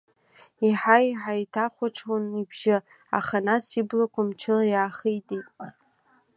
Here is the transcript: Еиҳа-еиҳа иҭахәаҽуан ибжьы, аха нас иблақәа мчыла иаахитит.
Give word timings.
Еиҳа-еиҳа 0.65 1.33
иҭахәаҽуан 1.43 2.25
ибжьы, 2.41 2.77
аха 3.17 3.37
нас 3.47 3.65
иблақәа 3.79 4.21
мчыла 4.27 4.65
иаахитит. 4.71 5.47